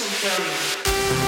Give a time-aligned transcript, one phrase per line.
[0.00, 1.27] Western Film.